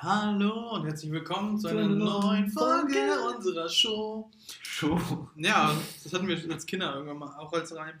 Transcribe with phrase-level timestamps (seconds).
[0.00, 2.98] Hallo und herzlich willkommen zu einer neuen Folge
[3.34, 4.30] unserer Show.
[4.62, 4.96] Show.
[5.34, 5.74] Ja,
[6.04, 7.94] das hatten wir als Kinder irgendwann mal, auch als Reim.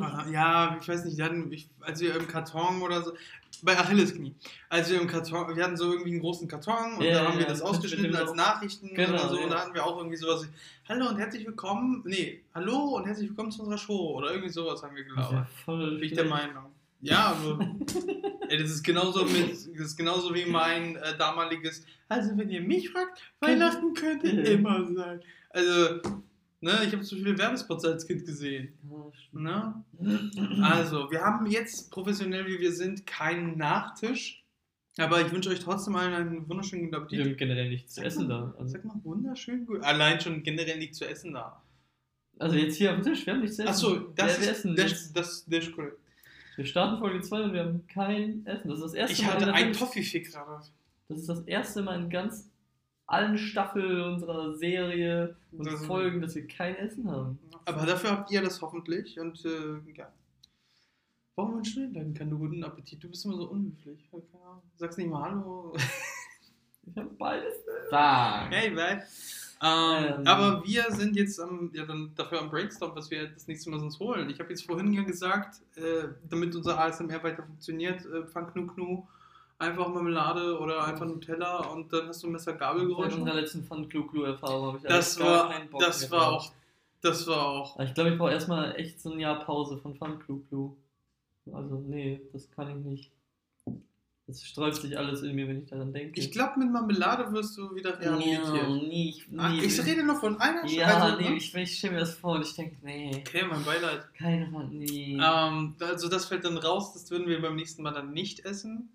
[0.00, 3.12] Ah, Ja, ich weiß nicht, wir hatten, ich, als wir im Karton oder so,
[3.62, 4.36] bei Achillesknie,
[4.68, 7.38] als wir im Karton, wir hatten so irgendwie einen großen Karton und Ja, da haben
[7.38, 8.36] wir ja, das ausgeschnitten als Logo.
[8.36, 9.44] Nachrichten Genau, oder so ja.
[9.44, 10.48] und da hatten wir auch irgendwie sowas, wie,
[10.88, 14.80] hallo und herzlich willkommen, nee, hallo und herzlich willkommen zu unserer Show oder irgendwie sowas
[14.84, 15.32] haben wir gelabert.
[15.32, 16.26] ja voll Bin ich der.
[16.26, 16.66] Meinung.
[17.02, 17.58] Ja, aber
[18.48, 21.84] ey, das ist genauso mit, das ist genauso wie mein äh, damaliges.
[22.08, 25.20] Also wenn ihr mich fragt, Weihnachten könnte immer sein.
[25.50, 26.00] Also,
[26.60, 28.74] ne, ich habe so viele Werbespots als Kind gesehen.
[29.32, 29.82] Ne?
[30.62, 34.44] Also, wir haben jetzt professionell wie wir sind keinen Nachtisch,
[34.98, 37.24] aber ich wünsche euch trotzdem allen einen wunderschönen guten Wir Appetit.
[37.24, 38.54] haben generell nichts zu essen da.
[38.58, 39.82] Also, Sag mal, wunderschön gut.
[39.84, 41.62] Allein schon generell nicht zu essen da.
[42.38, 43.70] also jetzt hier auf dem Tisch, wir haben nichts zu essen.
[43.70, 45.12] Achso, das, wir, wir ist, essen das, nichts.
[45.12, 45.96] das, das ist korrekt.
[46.60, 48.68] Wir starten Folge 2 und wir haben kein Essen.
[48.68, 49.28] Das ist das erste Ich Mal.
[49.32, 50.60] hatte in der einen Toffifee gerade.
[51.08, 52.50] Das ist das erste Mal in ganz
[53.06, 57.38] allen Staffeln unserer Serie und Das- Folgen, dass wir kein Essen haben.
[57.64, 60.12] Aber dafür habt ihr das hoffentlich und äh, ja.
[61.34, 63.02] Warum wünschen wir denn keinen guten Appetit?
[63.02, 64.10] Du bist immer so unhöflich.
[64.76, 65.74] Sagst nicht mal Hallo.
[66.86, 68.52] Ich habe beides gesagt.
[68.52, 69.02] hey, bye.
[69.62, 70.26] Ähm, Ähm.
[70.26, 73.80] aber wir sind jetzt am, ja, dann dafür am Brainstorm, was wir das nächste Mal
[73.80, 74.30] uns holen.
[74.30, 78.66] Ich habe jetzt vorhin ja gesagt, äh, damit unser ASMR weiter funktioniert, äh, Pfand Knu
[78.68, 79.06] Knu,
[79.58, 83.16] einfach Marmelade oder einfach Nutella und dann hast du Messer Seit Gabelgeräusche.
[83.18, 86.32] unserer letzten Fun Clu Clu Erfahrung habe ich Das gar war, keinen Bock das war
[86.32, 86.52] auch,
[87.02, 87.78] das war auch.
[87.80, 90.76] Ich glaube, ich brauche erstmal echt so ein Jahr Pause von Fun Clu Clu.
[91.52, 93.10] Also, nee, das kann ich nicht.
[94.30, 96.20] Das sträubt sich alles in mir, wenn ich daran denke.
[96.20, 98.88] Ich glaube, mit Marmelade wirst du wieder ja, rehabilitiert.
[98.88, 101.36] nee, ich, nee, Ah, ich rede nur von einer Ja, also, nee, ne?
[101.36, 104.12] ich, ich stelle mir das vor und ich denke, nee, Okay, mein Beileid.
[104.14, 105.18] keine Ahnung, nee.
[105.20, 108.90] Ähm, also das fällt dann raus, das würden wir beim nächsten Mal dann nicht essen.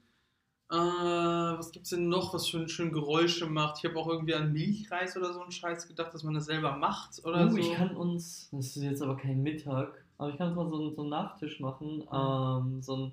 [0.72, 3.78] Äh, was gibt's denn noch, was schön, schön Geräusche macht?
[3.79, 6.78] Ich habe auch irgendwie an Milchreis oder so einen Scheiß gedacht, dass man das selber
[6.78, 7.57] macht oder Oh, so.
[7.57, 10.76] ich kann uns, das ist jetzt aber kein Mittag, aber ich kann uns mal so,
[10.80, 12.03] einen- so einen Nachtisch machen.
[12.12, 13.12] Ähm, so einen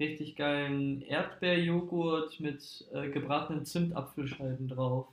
[0.00, 5.08] richtig geilen Erdbeerjoghurt mit äh, gebratenen Zimtapfelscheiben drauf.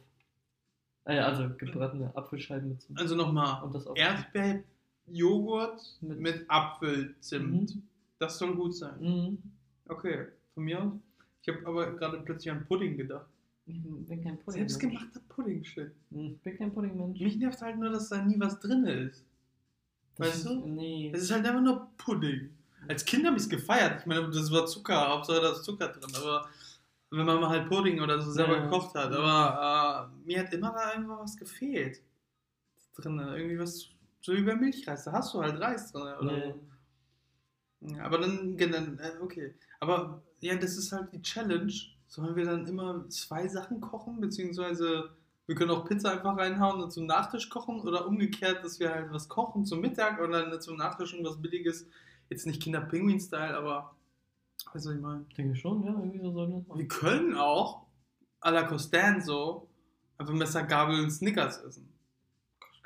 [1.06, 3.00] Äh, also gebratene Apfelscheiben mit Zimt.
[3.00, 3.62] also nochmal,
[3.96, 7.76] Erdbeerjoghurt Mit- mit, Apfelzimt.
[7.76, 7.84] Mhm.
[8.20, 8.96] Das soll gut sein.
[9.00, 9.38] Mhm.
[9.88, 10.92] Okay, von mir aus.
[11.42, 13.28] Ich habe aber gerade plötzlich an Pudding gedacht.
[13.68, 14.68] Ich bin kein Pudding.
[14.68, 15.92] Selbstgemachter Pudding-Shit.
[16.12, 17.20] Ich bin kein Pudding-Mensch.
[17.20, 19.24] Mich nervt halt nur, dass da nie was drin ist.
[20.18, 20.56] Weißt du?
[20.68, 21.12] Nee.
[21.14, 22.50] Es ist halt einfach nur Pudding.
[22.88, 24.02] Als Kind habe ich es gefeiert.
[24.02, 26.16] Ich meine, das war Zucker, Hauptsache da ist Zucker drin.
[26.16, 26.48] Aber
[27.10, 28.64] wenn man mal halt Pudding oder so selber Ja.
[28.64, 29.12] gekocht hat.
[29.12, 32.02] Aber äh, mir hat immer da irgendwas was gefehlt.
[32.96, 33.20] Drin.
[33.20, 33.88] Irgendwie was,
[34.22, 35.04] so wie bei Milchreis.
[35.06, 36.04] Da hast du halt Reis drin.
[36.20, 36.54] Oder Nee.
[37.82, 38.00] so.
[38.02, 39.54] Aber dann, dann, äh, okay.
[39.80, 41.74] Aber ja, das ist halt die Challenge.
[42.08, 44.22] Sollen wir dann immer zwei Sachen kochen?
[44.22, 45.10] Beziehungsweise
[45.48, 49.12] wir können auch Pizza einfach reinhauen und zum Nachtisch kochen oder umgekehrt, dass wir halt
[49.12, 51.88] was kochen zum Mittag und dann zum Nachtisch irgendwas Billiges.
[52.30, 53.96] Jetzt nicht Kinder-Pinguin-Style, aber
[54.74, 55.26] weißt du, was ich meine?
[55.30, 57.86] Ich denke schon, ja, irgendwie so soll das Wir können auch
[58.42, 59.68] à la Costanzo
[60.18, 61.94] einfach Messer, Gabel und Snickers essen.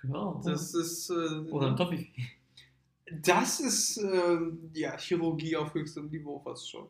[0.02, 0.42] Genau.
[0.44, 1.10] Das ist.
[1.10, 1.78] Äh, Oder ein ne?
[1.78, 2.10] Toffee.
[3.22, 4.40] Das ist äh,
[4.74, 6.88] ja Chirurgie auf höchstem Niveau fast schon.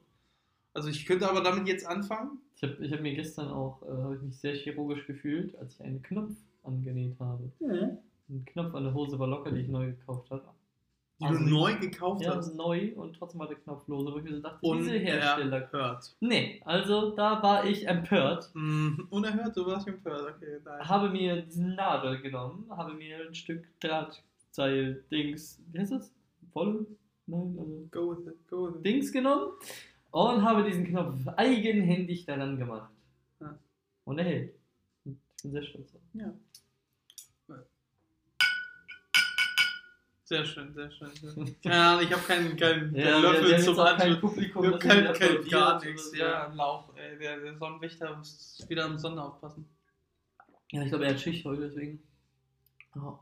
[0.74, 2.40] Also ich könnte aber damit jetzt anfangen.
[2.56, 5.76] Ich habe ich hab mir gestern auch, äh, habe ich mich sehr chirurgisch gefühlt, als
[5.76, 6.32] ich einen Knopf
[6.64, 7.52] angenäht habe.
[8.30, 10.44] Ein Knopf an der Hose war locker, die ich neu gekauft habe.
[11.20, 12.56] Die Also, du neu gekauft Ja, hast.
[12.56, 15.68] neu und trotzdem war der Knopf lose, wo ich mir so dachte, diese Hersteller.
[15.72, 16.16] Unerhört.
[16.22, 18.50] Nee, also da war ich empört.
[18.54, 19.08] Mhm.
[19.10, 20.36] Unerhört, du warst empört.
[20.36, 20.88] Okay, nein.
[20.88, 26.14] Habe mir diese Nadel genommen, habe mir ein Stück Drahtseil, Dings, wie heißt das?
[26.54, 26.86] Wolle?
[27.26, 28.86] Nein, also Go with it, go with it.
[28.86, 29.52] Dings genommen
[30.12, 32.92] und habe diesen Knopf eigenhändig daran gemacht.
[33.40, 33.58] Ja.
[34.06, 34.54] Und er hält.
[35.06, 36.02] Ich bin sehr stolz drauf.
[36.14, 36.34] Ja.
[40.24, 41.10] Sehr schön, sehr schön.
[41.16, 41.56] Sehr schön.
[41.64, 44.20] Ja, ich habe keinen, keinen, wir- wir Löffel haben jetzt zum kein Anschluss.
[44.22, 46.16] Publikum, Ich das habe kein, gar nichts.
[46.16, 46.96] Ja, ein Lauch.
[46.96, 49.68] Ey, der, der Sonnenwächter muss wieder am Sonne aufpassen.
[50.72, 52.04] Ja, ich glaube, er hat Schicht heute, deswegen.
[52.96, 53.18] Oh.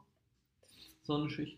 [1.04, 1.58] Sonnenschicht.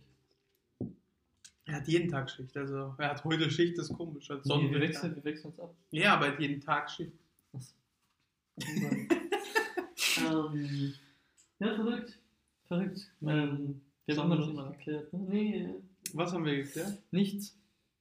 [1.69, 2.55] Er hat jeden Tag Schicht.
[2.57, 4.29] Also, er hat heute Schicht, das ist komisch.
[4.31, 5.73] Als Nee, wir, wechseln, wir wechseln uns ab.
[5.91, 7.13] Ja, aber er hat jeden Tag Schicht.
[10.17, 10.93] ähm,
[11.59, 12.19] ja, verrückt.
[12.67, 13.11] Verrückt.
[13.21, 15.13] Ähm, wir haben noch nicht geklärt.
[15.13, 15.19] Ne?
[15.29, 15.75] Nee,
[16.13, 16.97] Was haben wir geklärt?
[17.11, 17.55] nichts.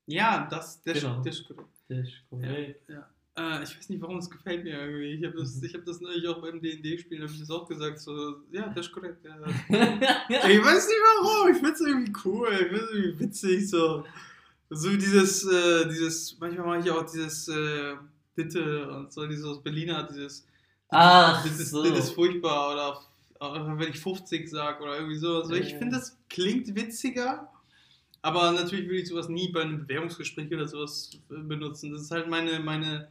[0.07, 1.23] Ja, das, das, Genau.
[1.23, 1.65] das ist gut.
[1.89, 2.89] Der ist korrekt.
[2.89, 3.09] Ja.
[3.39, 5.13] Äh, ich weiß nicht, warum es gefällt mir irgendwie.
[5.13, 8.01] Ich habe das, ich hab das neulich auch beim D&D-Spielen, habe ich das auch gesagt.
[8.01, 9.25] So, ja, das ist korrekt.
[9.25, 9.37] Ja.
[9.69, 11.51] ich weiß nicht warum.
[11.51, 12.49] Ich finde es irgendwie cool.
[12.53, 13.71] Ich finde es irgendwie witzig.
[13.71, 14.05] So,
[14.71, 17.95] so wie dieses, äh, dieses, manchmal mache ich auch dieses äh,
[18.37, 20.45] Ditte und so, dieses Berliner, dieses
[20.91, 21.85] Ach, das ist, so.
[21.85, 22.73] das ist furchtbar.
[22.73, 25.43] Oder, wenn ich 50 sage oder irgendwie so.
[25.43, 27.49] Also ich finde, das klingt witziger.
[28.21, 31.93] Aber natürlich würde ich sowas nie bei einem Bewerbungsgespräch oder sowas äh, benutzen.
[31.93, 33.09] Das ist halt meine, meine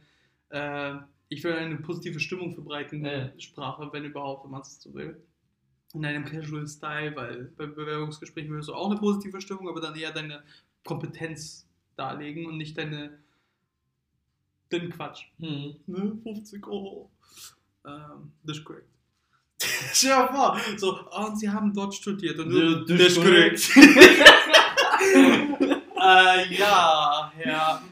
[0.50, 0.94] äh,
[1.28, 3.30] ich will eine positive Stimmung verbreiten, Ja.
[3.38, 5.20] Sprache, wenn überhaupt, wenn man es so will.
[5.94, 9.96] In einem Casual Style, weil bei Bewerbungsgesprächen willst du auch eine positive Stimmung, aber dann
[9.96, 10.42] eher deine
[10.84, 11.66] Kompetenz
[11.96, 13.18] darlegen und nicht deine
[14.70, 15.24] den Quatsch.
[15.38, 15.76] Hm.
[15.86, 17.10] Ne, 50 Euro.
[17.86, 18.88] Ähm, das ist korrekt.
[19.92, 23.70] Stell dir vor, so, oh, und sie haben dort studiert und du, das ist korrekt.
[26.00, 27.82] äh, ja, ja.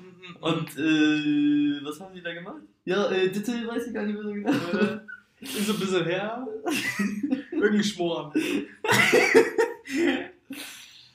[0.46, 2.62] Und äh, was haben die da gemacht?
[2.84, 4.50] Ja, äh, Titel weiß ich gar nicht mehr so genau.
[4.50, 5.00] Äh,
[5.40, 6.46] ist ein bisschen her.
[7.50, 8.32] Irgendein Schmoren.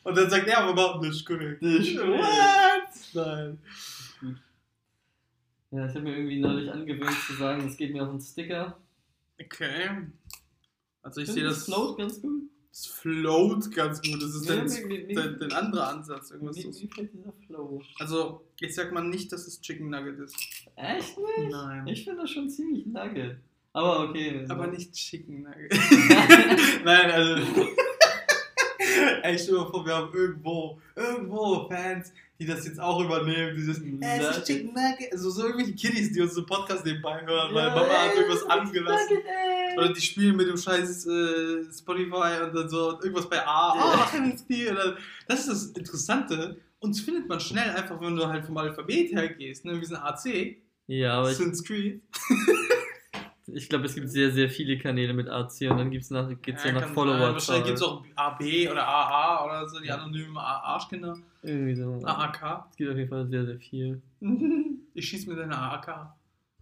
[0.03, 1.61] Und dann sagt er aber, das ist korrekt.
[1.61, 2.89] What?
[3.13, 3.59] Nein.
[5.71, 8.77] Ja, ich habe mir irgendwie neulich angewöhnt zu sagen, das geht mir auf den Sticker.
[9.39, 10.07] Okay.
[11.01, 11.65] Also ich sehe das das.
[11.65, 12.43] float ganz gut.
[12.71, 14.21] Das float ganz gut.
[14.23, 16.31] Das ist Ja, dein, mir- mir- mir- dein, dein anderer Ansatz.
[16.31, 16.79] Irgendwas Mir, so.
[16.97, 17.81] mir dieser Flow.
[17.99, 20.35] Also, ich sag mal nicht, dass es Chicken Nugget ist.
[20.77, 21.51] Echt nicht?
[21.51, 21.85] Nein.
[21.87, 23.37] Ich finde das schon ziemlich nugget.
[23.73, 24.45] Aber okay.
[24.47, 25.71] Aber nicht Chicken Nugget.
[26.85, 27.43] Nein, also.
[29.23, 33.55] Ey, stell dir mal vor, wir haben irgendwo, irgendwo Fans, die das jetzt auch übernehmen.
[33.55, 35.11] Dieses, äh, es ist Chicken Nugget.
[35.11, 39.17] Also, so irgendwelche Kiddies, die uns so Podcast nebenbei hören, weil Mama hat irgendwas angelassen.
[39.77, 43.75] Oder die spielen mit dem scheiß äh, Spotify und dann so irgendwas bei A.
[43.75, 44.09] Ja.
[44.09, 44.93] Oh,
[45.27, 46.57] das ist das Interessante.
[46.79, 49.65] Uns findet man schnell einfach, wenn du halt vom Alphabet her gehst.
[49.65, 49.79] Ne?
[49.79, 50.57] Wir sind AC,
[50.87, 52.01] Ja, aber Creed.
[53.47, 56.63] ich glaube, es gibt sehr, sehr viele Kanäle mit AC und dann gibt's nach, geht's
[56.63, 57.19] ja, nach kann Follower.
[57.19, 57.33] sein.
[57.33, 58.41] Wahrscheinlich gibt es auch AB
[58.71, 61.15] oder AA oder so, die anonymen A- Arschkinder.
[61.43, 61.99] Irgendwie so.
[62.03, 62.65] AAK.
[62.71, 64.01] Es gibt auf jeden Fall sehr, sehr viel.
[64.93, 66.11] Ich schieß mit einer AAK.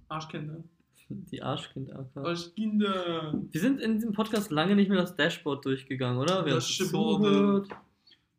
[0.07, 0.57] Arschkinder.
[1.09, 2.17] Die Arschkind-AK.
[2.17, 3.33] Arschkinder.
[3.51, 6.45] Wir sind in diesem Podcast lange nicht mehr das Dashboard durchgegangen, oder?
[6.45, 7.67] Wer Das zuhört.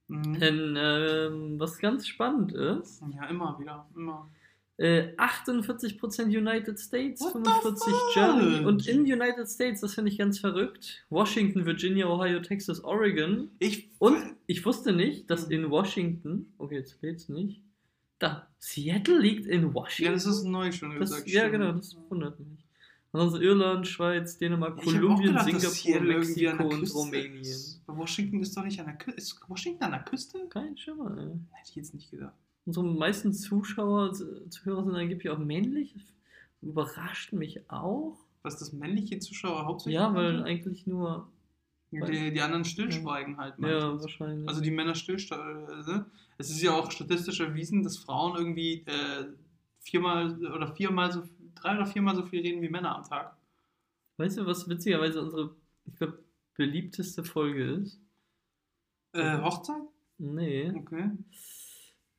[0.08, 0.38] Mhm.
[0.40, 3.88] Denn ähm, was ganz spannend ist, Ja, immer wieder.
[3.96, 4.28] Immer.
[4.76, 8.14] äh, 48% United States, What the 45 fuck?
[8.14, 8.64] Germany.
[8.64, 13.50] Und in United States, das finde ich ganz verrückt, Washington, Virginia, Ohio, Texas, Oregon.
[13.58, 13.88] Ich.
[13.98, 15.52] Und ich wusste nicht, dass Mhm.
[15.52, 17.62] in Washington, okay, jetzt lädt's nicht,
[18.20, 20.12] da, Seattle liegt in Ja, Washington.
[20.14, 21.26] das ist neu schon gesagt.
[21.28, 22.59] ja, genau, das wundert mich.
[23.12, 27.40] Ansonsten Irland, Schweiz, Dänemark, Ich Kolumbien, gedacht, Singapur, Mexiko und Rumänien.
[27.40, 27.82] Ist.
[27.86, 29.20] Washington ist doch nicht an der Küste.
[29.20, 30.38] Ist Washington an der Küste?
[30.48, 31.26] Kein Schimmer, ey.
[31.50, 32.34] Hätte ich jetzt nicht gedacht.
[32.66, 34.12] Unsere meisten Zuschauer,
[34.48, 35.94] Zuhörer sind angeblich auch männlich.
[36.62, 38.16] Überrascht mich auch.
[38.42, 41.28] Was das männliche Zuschauer hauptsächlich Ja, weil eigentlich nur.
[41.90, 43.54] die, die anderen stillschweigen halt.
[43.58, 44.02] Ja, meistens.
[44.02, 44.48] wahrscheinlich.
[44.48, 46.04] Also die Männer stillschweigen.
[46.38, 49.26] Es ist ja auch statistisch erwiesen, dass Frauen irgendwie äh,
[49.80, 51.22] viermal oder viermal so
[51.60, 53.36] drei oder viermal so viel reden wie Männer am Tag.
[54.16, 55.54] weißt du, was witzigerweise unsere,
[55.86, 56.22] ich glaube,
[56.56, 58.00] beliebteste Folge ist?
[59.12, 59.38] Äh.
[59.38, 59.82] Hochzeit?
[60.18, 60.72] Nee.
[60.74, 61.10] Okay.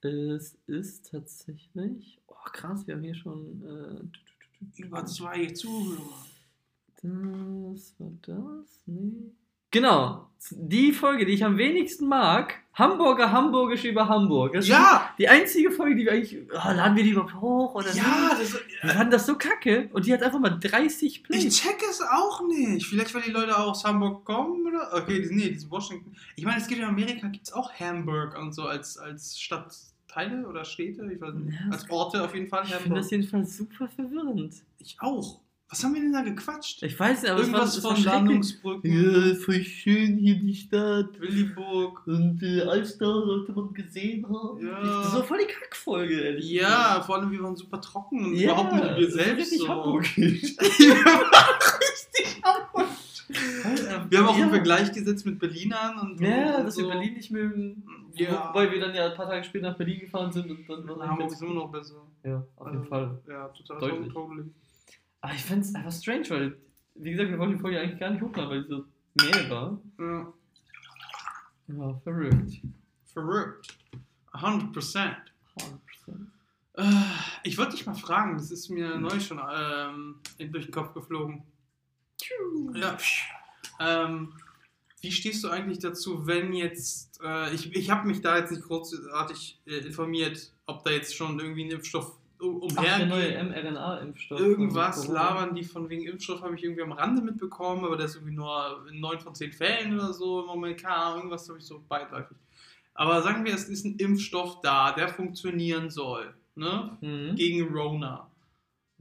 [0.02, 2.20] Es ist tatsächlich.
[2.28, 3.62] Oh, krass, wir haben hier schon.
[3.64, 6.26] Äh, Über zwei Zuhörer.
[7.04, 8.82] Das war das?
[8.86, 9.32] Nee.
[9.72, 10.28] Genau.
[10.52, 12.56] Die Folge, die ich am wenigsten mag.
[12.74, 14.54] Hamburger Hamburgisch über Hamburg.
[14.54, 15.10] Das ist Ja!
[15.18, 16.38] die einzige Folge, die wir eigentlich.
[16.52, 17.76] Oh, laden wir die überhaupt hoch?
[17.76, 18.42] Oder Ja, nicht?
[18.42, 19.90] das, Wir fanden das so kacke.
[19.94, 21.58] Und die hat einfach mal 30 ich Plays.
[21.62, 22.86] check es auch nicht.
[22.88, 24.90] Vielleicht, weil die Leute aus Hamburg kommen oder?
[24.94, 26.16] Okay, die, nee, die sind Washington.
[26.36, 30.48] Ich meine, es gibt in Amerika gibt es auch Hamburg und so als, als Stadtteile
[30.48, 31.08] oder Städte.
[31.14, 31.54] Ich weiß nicht.
[31.54, 32.64] Ja, als Orte auf jeden Fall.
[32.66, 34.56] Ich finde das jedenfalls super verwirrend.
[34.80, 35.40] Ich auch.
[35.72, 36.84] Was haben wir denn da gequatscht?
[36.84, 38.22] Ich weiß nicht, aber Irgendwas es war, von es schrecklich.
[38.28, 38.92] Landungsbrücken,
[39.30, 41.18] Ja, voll schön hier die Stadt.
[41.20, 42.06] Williburg.
[42.08, 44.66] Und äh, Alster sollte man gesehen haben.
[44.68, 44.82] Ja.
[45.04, 48.52] Das war voll die Kackfolge, ehrlich Ja, vor allem wir waren super trocken und Ja,
[48.52, 49.38] überhaupt nicht wir selbst.
[49.40, 49.68] richtig So.
[49.70, 50.14] hamburgisch.
[50.18, 52.88] wir waren richtig Hamburg.
[54.10, 54.42] Wir haben auch ja.
[54.44, 56.82] einen Vergleich gesetzt mit Berlinern und Ja, und dass so.
[56.82, 57.82] wir Berlin nicht mögen.
[58.14, 58.50] Ja.
[58.50, 61.08] Wobei wir dann ja ein paar Tage später nach Berlin gefahren sind und dann war
[61.08, 61.96] Hamburg ist immer noch besser.
[62.26, 63.20] Ja, auf jeden Also, Fall.
[63.30, 63.80] Ja, total.
[63.80, 64.12] Deutlich.
[64.14, 64.44] Totally.
[65.22, 66.58] Aber ich find's einfach strange, weil,
[66.96, 68.86] wie gesagt, wir wollten die Folge eigentlich gar nicht hochladen, weil die so
[69.16, 69.80] Nähe war.
[70.00, 70.34] Ja,
[71.68, 72.62] Ja, verrückt.
[73.14, 73.78] verrückt.
[74.34, 74.74] 100%.
[74.74, 75.16] 100%.
[76.78, 76.84] Äh,
[77.44, 80.16] Ich wollte dich mal fragen, das ist mir neu schon ähm,
[80.52, 81.44] durch den Kopf geflogen.
[82.74, 82.98] Ja.
[83.80, 84.34] Ähm,
[85.02, 88.64] wie stehst du eigentlich dazu, wenn jetzt, äh, ich, ich habe mich da jetzt nicht
[88.64, 93.64] großartig äh, informiert, ob da jetzt schon irgendwie ein Impfstoff u- Ach, der neue umhergeht.
[93.66, 94.40] mRNA-Impfstoff.
[94.40, 98.16] Irgendwas labern die von wegen Impfstoff, habe ich irgendwie am Rande mitbekommen, aber das ist
[98.18, 101.60] irgendwie nur in 9 von 10 Fällen oder so im Moment, keine Ahnung, irgendwas habe
[101.60, 102.38] ich so beiläufig.
[102.94, 106.98] Aber sagen wir, es ist ein Impfstoff da, der funktionieren soll, ne?
[107.02, 107.36] Mhm.
[107.36, 108.28] Gegen Rona.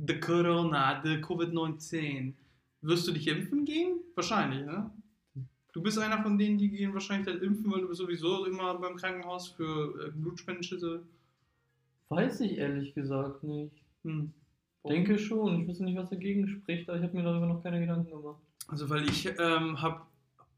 [0.07, 2.33] the Corona, the Covid-19.
[2.83, 3.99] Wirst du dich impfen gehen?
[4.15, 4.91] Wahrscheinlich, ne?
[5.73, 8.75] Du bist einer von denen, die gehen wahrscheinlich dann impfen, weil du bist sowieso immer
[8.79, 11.03] beim Krankenhaus für äh, Blutspendenschüsse.
[12.11, 13.75] Weiß ich ehrlich gesagt nicht.
[14.05, 14.33] Hm.
[14.87, 15.63] Denke schon.
[15.63, 18.41] Ich weiß nicht, was dagegen spricht, aber ich habe mir darüber noch keine Gedanken gemacht.
[18.69, 20.03] Also, weil ich ähm, habe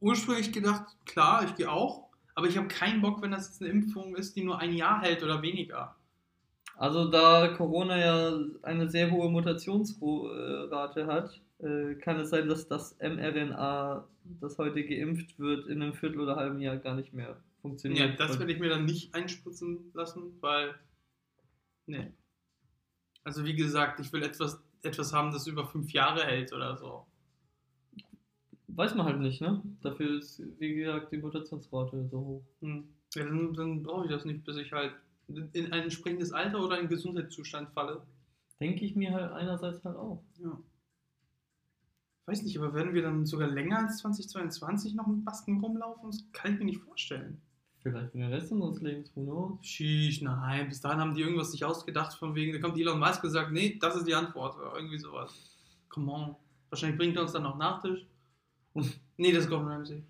[0.01, 3.71] ursprünglich gedacht, klar, ich gehe auch, aber ich habe keinen Bock, wenn das jetzt eine
[3.71, 5.95] Impfung ist, die nur ein Jahr hält oder weniger.
[6.77, 12.97] Also da Corona ja eine sehr hohe Mutationsrate hat, äh, kann es sein, dass das
[12.99, 14.07] mRNA,
[14.41, 18.19] das heute geimpft wird, in einem Viertel oder halben Jahr gar nicht mehr Ja, funktioniert.
[18.19, 20.75] das werde ich mir dann nicht einspritzen lassen, weil.
[21.87, 22.13] Nee.
[23.25, 27.07] Also, wie gesagt, ich will etwas, etwas haben, das über fünf Jahre hält oder so.
[28.69, 29.63] Weiß man halt nicht, ne?
[29.83, 32.45] Dafür ist, wie gesagt, die Mutationsrate so hoch.
[32.61, 32.89] Hm.
[33.15, 34.95] Ja, dann, dann brauche ich das nicht, bis ich halt
[35.29, 38.07] in ein entsprechendes Alter oder einen Gesundheitszustand falle.
[38.61, 40.23] Denke ich mir halt einerseits halt auch.
[40.39, 40.59] Ja.
[42.27, 46.11] Weiß nicht, aber werden wir dann sogar länger als 2022 noch mit Masken rumlaufen?
[46.11, 47.43] Das kann ich mir nicht vorstellen.
[47.83, 49.67] Vielleicht für den Rest unseres Lebens, who knows?
[49.67, 53.25] Sheesh, nein, bis dahin haben die irgendwas sich ausgedacht, von wegen, da kommt Elon Musk
[53.25, 55.35] und sagt, nee, das ist die Antwort, oder irgendwie sowas.
[55.89, 56.37] Come on.
[56.71, 58.07] Wahrscheinlich bringt er uns dann noch Nachtisch.
[59.17, 60.03] nee, das Gordon Ramsay.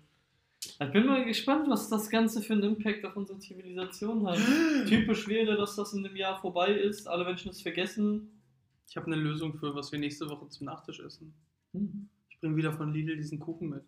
[0.61, 4.37] Ich bin mal gespannt, was das Ganze für einen Impact auf unsere Zivilisation hat.
[4.87, 8.29] Typisch wäre, dass das in einem Jahr vorbei ist, alle Menschen es vergessen.
[8.87, 11.33] Ich habe eine Lösung für, was wir nächste Woche zum Nachtisch essen.
[11.73, 12.07] Hm.
[12.29, 13.83] Ich bringe wieder von Lidl diesen Kuchen mit.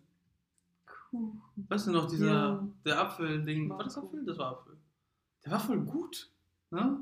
[1.68, 2.68] Weißt du noch, dieser, Ja.
[2.84, 3.68] der Apfel-Ding.
[3.70, 3.96] War das.
[3.96, 4.24] Apfel?
[4.24, 4.76] Das war Apfel.
[5.44, 6.30] Der war voll gut.
[6.70, 7.00] Ne?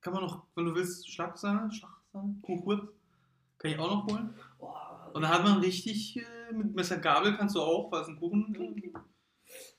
[0.00, 2.88] Kann man noch, wenn du willst, Schlagsahne, Schlagsahne, Kuchwhip,
[3.58, 4.34] kann ich auch noch holen.
[4.58, 8.08] Boah, Und da hat man richtig, äh, mit Messer Gabel kannst du auch, weil es
[8.08, 8.92] ein Kuchen äh,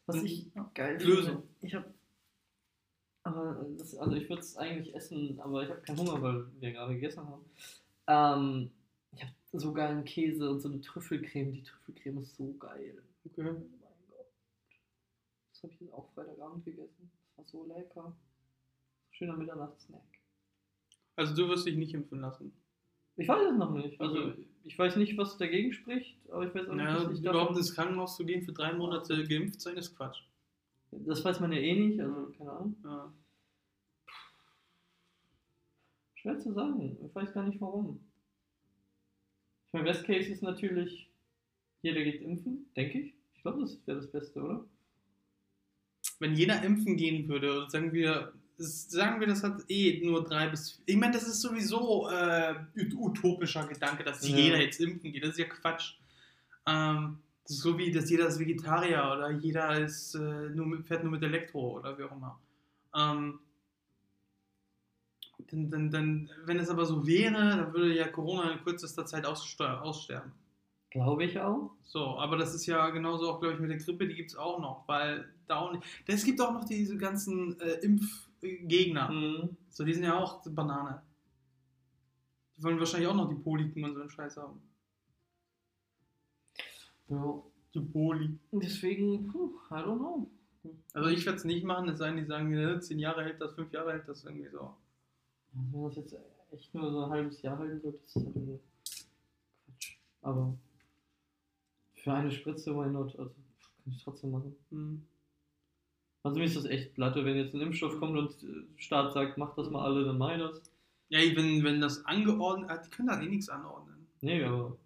[0.05, 1.43] was ich geil Lösung.
[1.43, 1.48] finde.
[1.62, 1.93] Ich habe
[3.24, 6.72] aber das, also ich würde es eigentlich essen, aber ich habe keinen Hunger, weil wir
[6.72, 7.46] gerade gegessen haben.
[8.08, 8.72] Ähm,
[9.12, 11.51] ich habe so geilen Käse und so eine Trüffelcreme.
[11.53, 13.01] Die Trüffelcreme ist so geil.
[13.25, 13.41] Okay.
[13.49, 14.25] Oh mein Gott.
[15.51, 17.11] Das habe ich jetzt auch Freitagabend gegessen.
[17.37, 18.15] Das war so lecker.
[19.11, 20.01] Schöner Mitternachtssnack.
[21.15, 22.53] Also du wirst dich nicht impfen lassen.
[23.17, 23.99] Ich weiß es noch nicht.
[24.01, 24.47] Also Okay.
[24.63, 27.57] ich weiß nicht, was dagegen spricht, aber ich weiß auch nicht, Ja, was ich überhaupt
[27.57, 30.23] ins Krankenhaus zu gehen für drei Monate geimpft sein ist Quatsch.
[30.91, 32.75] Das weiß man ja eh nicht, also keine Ahnung.
[32.83, 33.13] Ja.
[36.15, 36.97] Schwer zu sagen.
[37.05, 37.99] Ich weiß gar nicht warum.
[39.67, 41.11] Ich meine, Best Case ist natürlich,
[41.81, 43.13] jeder geht impfen, denke ich.
[43.35, 44.65] Ich glaube, das wäre das Beste, oder?
[46.19, 50.47] Wenn jeder impfen gehen würde, sagen wir, das- sagen wir, das hat eh nur drei
[50.50, 50.79] bis.
[50.85, 54.35] Ich meine, das ist sowieso äh, ut- utopischer Gedanke, dass Ja.
[54.38, 55.23] jeder jetzt impfen geht.
[55.23, 55.95] Das ist ja Quatsch.
[56.67, 61.11] Ähm, so wie, dass jeder ist Vegetarier oder jeder ist, äh, nur mit, fährt nur
[61.13, 62.39] mit Elektro oder wie auch immer.
[62.95, 63.39] Ähm,
[65.50, 69.25] dann, dann, dann, wenn es aber so wäre, dann würde ja Corona in kürzester Zeit
[69.25, 70.31] aussterben.
[70.91, 71.71] Glaube ich auch.
[71.86, 74.36] So, aber das ist ja genauso auch, glaube ich, mit der Grippe, die gibt es
[74.36, 75.83] auch noch, weil da auch nicht.
[76.05, 79.10] Es gibt auch noch diese ganzen äh, Impfgegner.
[79.10, 79.57] Mhm.
[79.69, 81.01] So, die sind ja auch Banane.
[82.57, 84.62] Die wollen wahrscheinlich auch noch die Poliken und so einen Scheiß haben.
[87.07, 87.41] Ja.
[87.74, 88.38] Die Poli.
[88.51, 90.29] Deswegen, puh, I don't know.
[90.93, 93.39] Also ich werde es nicht machen, es sei denn, die sagen, ja, 10 Jahre hält
[93.39, 94.75] das, 5 Jahre hält das irgendwie so.
[95.53, 96.15] Also wenn das jetzt
[96.51, 98.36] echt nur so ein halbes Jahr halten wird, ist das halt
[99.65, 99.98] Quatsch.
[100.21, 100.57] Aber
[102.03, 103.17] für eine Spritze, why not?
[103.17, 103.31] Also
[103.84, 104.55] kann ich trotzdem machen.
[104.70, 105.03] Hm.
[106.24, 109.38] Also mir ist das echt Platte, wenn jetzt ein Impfstoff kommt und der Staat sagt,
[109.38, 110.62] macht das mal alle, dann mach das.
[111.10, 114.08] Ja, wenn, wenn das angeordnet hat, die können da eh nichts anordnen.
[114.22, 114.77] Nee, aber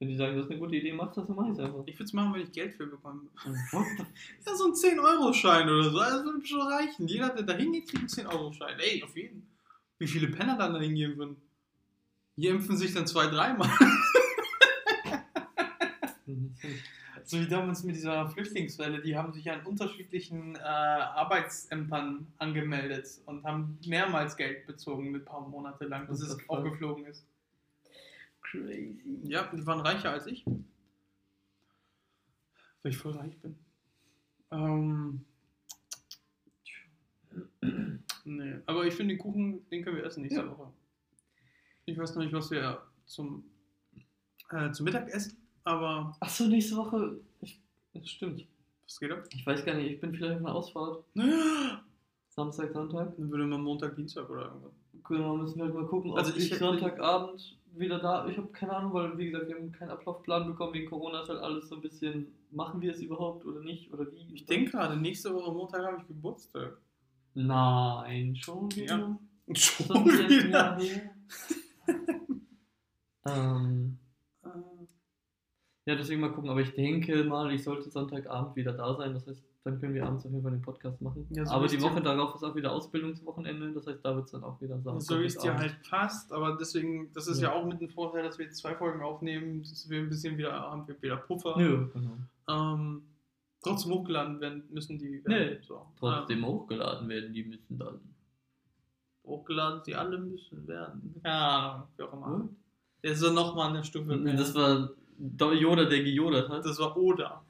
[0.00, 1.82] wenn die sagen, das ist eine gute Idee, mach das, dann mach ich es einfach.
[1.86, 3.22] Ich würde es machen, wenn ich Geld für bekomme.
[4.46, 7.06] Ja, so ein 10-Euro-Schein oder so, das würde schon reichen.
[7.06, 8.78] Jeder, der da hingeht, kriegt einen 10-Euro-Schein.
[8.80, 9.46] Ey, auf jeden.
[9.98, 11.36] Wie viele Penner dann da hingehen würden?
[12.36, 13.68] Die impfen sich dann zwei, dreimal.
[17.24, 23.44] So wie damals mit dieser Flüchtlingswelle, die haben sich an unterschiedlichen äh, Arbeitsämtern angemeldet und
[23.44, 27.26] haben mehrmals Geld bezogen mit ein paar Monate lang, bis es aufgeflogen ist.
[28.42, 28.98] Crazy.
[29.24, 30.44] Ja, die waren reicher als ich.
[32.82, 33.58] Weil ich voll reich bin.
[34.52, 35.24] Ähm,
[38.24, 40.50] nee, aber ich finde den Kuchen, den können wir essen nächste Ja.
[40.50, 40.72] Woche.
[41.84, 43.44] Ich weiß noch nicht, was wir zum,
[44.50, 45.36] äh, zum Mittag essen,
[45.70, 47.20] aber Achso, nächste Woche.
[47.40, 47.60] Ich,
[47.94, 48.46] das stimmt.
[48.84, 49.24] was geht ab?
[49.32, 51.04] Ich weiß gar nicht, ich bin vielleicht auf einer Ausfahrt.
[51.14, 51.80] Dann
[52.28, 53.12] Samstag, Sonntag.
[53.18, 54.72] würde man Montag, Dienstag oder irgendwas.
[55.08, 58.26] Genau, müssen wir halt mal gucken, ob Also ich ich, hätte- Sonntagabend wieder da.
[58.28, 61.22] Ich habe keine Ahnung, weil wie gesagt, wir haben keinen Ablaufplan bekommen wegen Corona.
[61.22, 64.26] Ist halt alles so ein bisschen, machen wir es überhaupt oder nicht oder wie?
[64.34, 66.78] Ich denke gerade, nächste Woche Montag habe ich Geburtstag.
[67.34, 68.98] Nein, schon wieder.
[68.98, 69.18] Ja.
[69.54, 70.78] Schon wieder.
[73.26, 73.99] Ähm, Äh,
[75.90, 76.50] ja, deswegen mal gucken.
[76.50, 79.12] Aber ich denke mal, ich sollte Sonntagabend wieder da sein.
[79.12, 81.26] Das heißt, dann können wir abends auf jeden Fall den Podcast machen.
[81.30, 83.72] Ja, so aber die Woche darauf ist auch wieder Ausbildungswochenende.
[83.72, 85.16] Das heißt, da wird es dann auch wieder Samstag.
[85.16, 87.48] so wie es dir halt passt, aber deswegen, das ist ja.
[87.48, 87.54] Ja.
[87.56, 90.52] auch mit dem Vorteil, dass wir jetzt zwei Folgen aufnehmen, dass wir ein bisschen wieder,
[90.52, 91.56] haben wir wieder Puffer.
[91.58, 92.18] Nö, genau.
[92.48, 93.02] Ähm,
[93.62, 95.22] trotzdem hochgeladen werden müssen die.
[95.26, 95.86] Nee, so.
[95.98, 97.94] Trotzdem hochgeladen werden, die müssen dann.
[97.94, 98.00] Ähm,
[99.24, 101.20] hochgeladen, die alle müssen werden.
[101.24, 102.26] Ahnung, wie auch immer.
[102.26, 102.56] Hm?
[103.02, 104.36] Der ist so nochmal eine Stufe mehr.
[104.36, 104.90] Das war
[105.20, 106.64] Yoda, der gejodert hat.
[106.64, 107.44] das war Oda.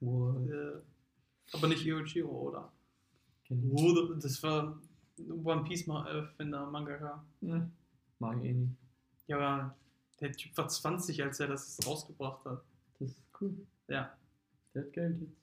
[0.00, 0.48] What?
[0.48, 0.80] Äh,
[1.52, 2.72] aber nicht Yoichiro Oda.
[3.50, 4.14] Oda.
[4.20, 4.80] Das war
[5.28, 7.24] One Piece Erfinder, Mangaka.
[7.40, 7.70] Ne,
[8.18, 8.76] Mag ich eh nicht.
[9.26, 9.76] Ja, aber
[10.20, 12.62] der Typ war 20, als er das rausgebracht hat.
[12.98, 13.54] Das ist cool.
[13.88, 14.16] Ja.
[14.74, 15.40] Der hat Geld jetzt.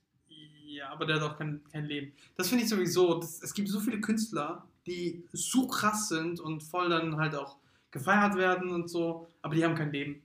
[0.66, 2.12] Ja, aber der hat auch kein, kein Leben.
[2.36, 3.20] Das finde ich sowieso.
[3.20, 7.58] Das, es gibt so viele Künstler, die so krass sind und voll dann halt auch
[7.92, 10.22] gefeiert werden und so, aber die haben kein Leben.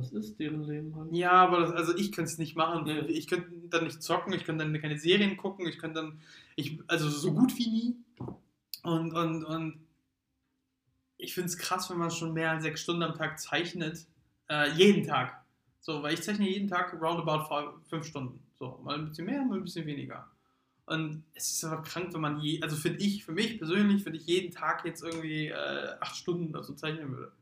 [0.00, 1.12] Das ist deren Leben halt.
[1.12, 2.84] Ja, aber das, also ich könnte es nicht machen.
[2.84, 3.00] Nee.
[3.06, 6.20] Ich könnte dann nicht zocken, ich könnte dann keine Serien gucken, ich könnte dann,
[6.56, 7.96] ich, also so gut wie nie.
[8.82, 9.80] Und, und, und
[11.16, 14.06] ich finde es krass, wenn man schon mehr als sechs Stunden am Tag zeichnet.
[14.48, 15.44] Äh, jeden Tag.
[15.80, 18.40] So, weil ich zeichne jeden Tag roundabout fünf Stunden.
[18.58, 20.30] So, mal ein bisschen mehr, mal ein bisschen weniger.
[20.86, 24.14] Und es ist aber krank, wenn man je, also finde ich, für mich persönlich, wenn
[24.14, 27.32] ich jeden Tag jetzt irgendwie äh, acht Stunden oder so zeichnen würde.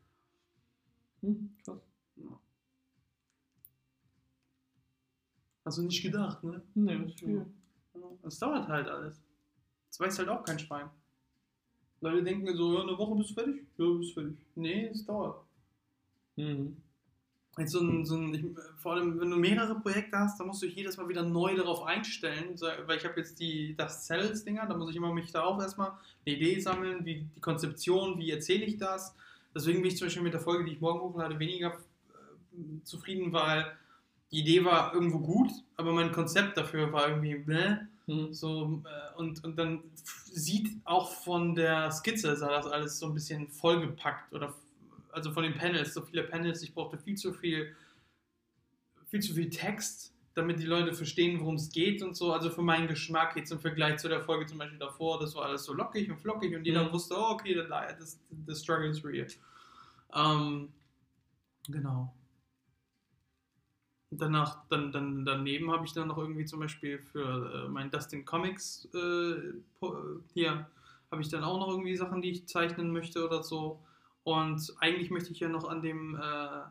[1.21, 1.88] Hm, krass.
[5.69, 6.63] Also nicht gedacht, ne?
[6.73, 7.45] Nee, das ist viel.
[7.93, 9.21] Ja, Es dauert halt alles.
[9.87, 10.89] Das weiß halt auch kein Schwein.
[12.01, 13.67] Leute denken so, ja, eine Woche bist du fertig?
[13.77, 14.35] Ja, bist fertig.
[14.55, 15.43] Nee, es dauert.
[16.37, 16.75] Mhm.
[17.59, 18.45] Jetzt so ein, so ein ich,
[18.77, 21.55] vor allem, wenn du mehrere Projekte hast, dann musst du dich jedes Mal wieder neu
[21.55, 25.61] darauf einstellen, weil ich habe jetzt die das Cells-Dinger, da muss ich immer mich darauf
[25.61, 25.91] erstmal
[26.25, 29.15] eine Idee sammeln, wie die Konzeption, wie erzähle ich das.
[29.53, 33.31] Deswegen bin ich zum Beispiel mit der Folge, die ich morgen hochlade, weniger äh, zufrieden,
[33.31, 33.77] weil
[34.31, 37.87] die Idee war irgendwo gut, aber mein Konzept dafür war irgendwie, ne?
[38.07, 38.33] Mhm.
[38.33, 43.13] So, äh, und, und dann sieht auch von der Skizze, sah das alles so ein
[43.13, 44.53] bisschen vollgepackt oder
[45.11, 47.75] also von den Panels, so viele Panels, ich brauchte viel zu viel,
[49.07, 52.31] viel zu viel Text, damit die Leute verstehen, worum es geht und so.
[52.31, 55.45] Also für meinen Geschmack jetzt im Vergleich zu der Folge zum Beispiel davor, das war
[55.45, 56.93] alles so lockig und flockig und jeder Mhm.
[56.93, 59.27] wusste, oh, okay, the, das, the struggle is real.
[60.13, 60.69] Ähm,
[61.67, 62.13] genau.
[64.11, 68.25] Danach, dann, dann, daneben habe ich dann noch irgendwie zum Beispiel für äh, mein Dustin
[68.25, 69.53] Comics äh,
[70.33, 70.67] hier
[71.11, 73.79] habe ich dann auch noch irgendwie Sachen, die ich zeichnen möchte oder so.
[74.23, 76.61] Und eigentlich möchte ich ja noch an dem äh,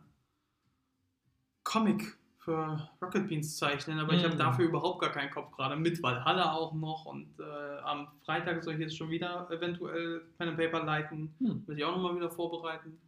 [1.65, 4.39] Comic für Rocket Beans zeichnen, aber ich habe Mhm.
[4.39, 8.75] dafür überhaupt gar keinen Kopf gerade mit Valhalla auch noch und äh, am Freitag soll
[8.75, 11.65] ich jetzt schon wieder eventuell Pen and Paper leiten, Hm.
[11.67, 12.99] muss ich auch nochmal wieder vorbereiten.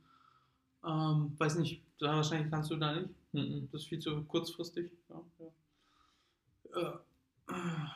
[0.85, 3.11] Ähm, weiß nicht, da wahrscheinlich kannst du da nicht.
[3.33, 3.69] Mhm.
[3.71, 4.91] Das ist viel zu kurzfristig.
[5.09, 6.81] Ja, ja.
[6.81, 6.99] Äh,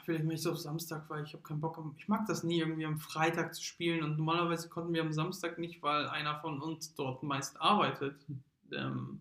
[0.05, 1.79] vielleicht mache ich es auf Samstag, weil ich habe keinen Bock.
[1.97, 4.03] Ich mag das nie, irgendwie am Freitag zu spielen.
[4.03, 8.25] Und normalerweise konnten wir am Samstag nicht, weil einer von uns dort meist arbeitet.
[8.73, 9.21] Ähm,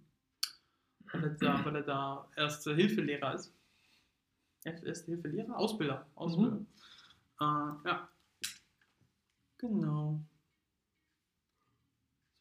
[1.11, 3.53] weil, er da, weil er da erste Hilfelehrer ist.
[4.63, 5.57] Erste Hilfelehrer?
[5.57, 6.07] Ausbilder.
[6.15, 6.57] Ausbilder.
[7.39, 8.09] Äh, ja.
[9.57, 10.21] Genau.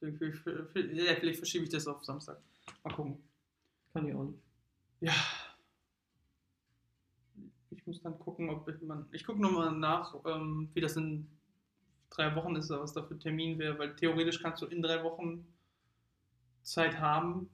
[0.02, 2.38] Vielleicht, vielleicht, verschiebe ich das auf Samstag.
[2.84, 3.18] Mal gucken.
[3.92, 4.38] Kann ich auch nicht.
[5.00, 5.14] Ja.
[7.70, 9.06] Ich muss dann gucken, ob ich man.
[9.12, 11.26] Ich gucke nochmal nach, ähm, wie das in
[12.10, 15.46] drei Wochen ist, was da für Termin wäre, weil theoretisch kannst du in drei Wochen
[16.62, 17.48] Zeit haben.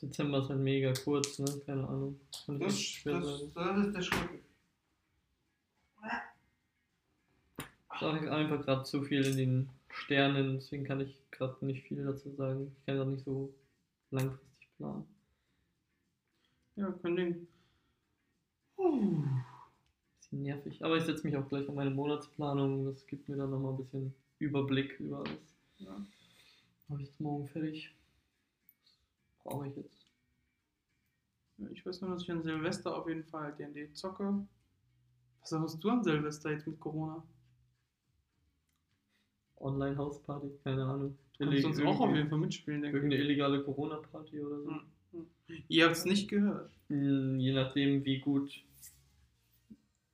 [0.00, 1.46] Dezember ist halt mega kurz, ne?
[1.64, 2.20] Keine Ahnung.
[2.44, 4.40] Kann Das, das, das ist der Schrecken.
[7.94, 12.04] Ich sage einfach gerade zu viel in den Sternen, deswegen kann ich gerade nicht viel
[12.04, 12.74] dazu sagen.
[12.78, 13.52] Ich kann gerade nicht so
[14.10, 15.06] langfristig planen.
[16.76, 17.48] Ja, kein Ding.
[18.76, 20.84] Bisschen nervig.
[20.84, 22.84] Aber ich setze mich auch gleich an meine Monatsplanung.
[22.84, 25.56] Das gibt mir dann nochmal ein bisschen Überblick über alles.
[25.78, 25.96] Ja.
[26.88, 27.94] Habe ich jetzt morgen fertig.
[28.74, 30.06] Das brauche ich jetzt.
[31.72, 34.46] Ich weiß nur, dass ich an Silvester auf jeden Fall D&D zocke.
[35.40, 37.22] Was hast du an Silvester jetzt mit Corona?
[39.58, 41.16] Online-Hausparty, keine Ahnung.
[41.38, 44.70] Du kannst uns auch auf jeden Fall mitspielen, denke Irgendeine illegale Corona-Party oder so.
[44.70, 44.80] Hm,
[45.12, 45.26] hm.
[45.68, 46.70] Ihr habt es nicht gehört.
[46.88, 48.64] Hm, Je nachdem, wie gut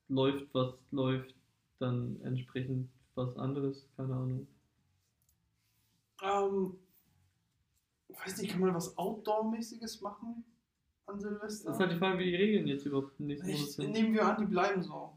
[0.09, 1.35] läuft, was läuft,
[1.79, 4.47] dann entsprechend was anderes, keine Ahnung.
[6.23, 6.75] Ähm,
[8.09, 10.45] weiß nicht, kann man was Outdoor-mäßiges machen
[11.07, 11.69] an Silvester?
[11.69, 13.91] Das ist halt die Frage, wie die Regeln jetzt überhaupt ich, sind.
[13.91, 15.17] nehmen wir an, die bleiben so.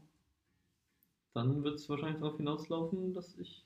[1.34, 3.65] Dann wird es wahrscheinlich darauf hinauslaufen, dass ich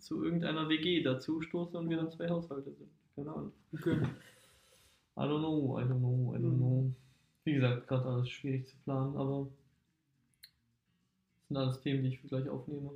[0.00, 2.90] zu irgendeiner WG dazu stoße und wir dann zwei Haushalte sind.
[3.14, 3.52] Keine Ahnung.
[3.72, 3.98] Okay.
[5.16, 6.58] I don't know, I don't know, I don't Mhm.
[6.58, 6.94] know.
[7.44, 9.48] Wie gesagt, gerade alles schwierig zu planen, aber
[11.38, 12.90] das sind alles Themen, die ich gleich aufnehme.